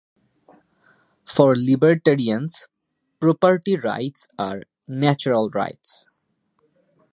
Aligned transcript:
For 1.27 1.53
libertarians, 1.55 2.65
property 3.19 3.75
rights 3.75 4.27
are 4.35 4.63
natural 4.87 5.51
rights. 5.51 6.07